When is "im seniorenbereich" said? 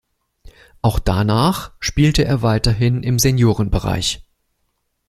3.03-4.25